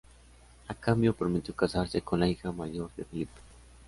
[0.67, 3.39] A cambio, prometió casarse con la hija mayor de Felipe.